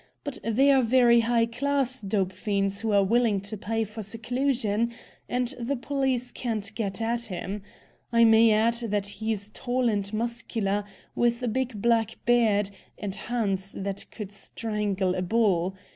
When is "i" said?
8.11-8.23